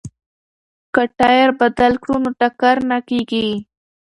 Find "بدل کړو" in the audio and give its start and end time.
1.59-2.15